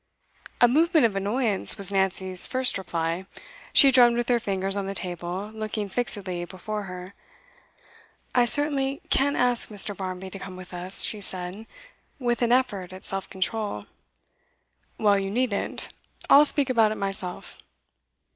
A 0.59 0.67
movement 0.67 1.05
of 1.05 1.15
annoyance 1.15 1.77
was 1.77 1.91
Nancy's 1.91 2.47
first 2.47 2.75
reply. 2.79 3.27
She 3.71 3.91
drummed 3.91 4.17
with 4.17 4.29
her 4.29 4.39
fingers 4.39 4.75
on 4.75 4.87
the 4.87 4.95
table, 4.95 5.51
looking 5.53 5.87
fixedly 5.87 6.43
before 6.45 6.85
her. 6.89 7.13
'I 8.33 8.45
certainly 8.45 9.01
can't 9.11 9.35
ask 9.35 9.69
Mr. 9.69 9.95
Barmby 9.95 10.31
to 10.31 10.39
come 10.39 10.55
with 10.55 10.73
us,' 10.73 11.03
she 11.03 11.21
said, 11.21 11.67
with 12.17 12.41
an 12.41 12.51
effort 12.51 12.91
at 12.91 13.05
self 13.05 13.29
control. 13.29 13.85
'Well, 14.97 15.19
you 15.19 15.29
needn't. 15.29 15.89
I'll 16.31 16.45
speak 16.45 16.71
about 16.71 16.91
it 16.91 16.97
myself. 16.97 17.59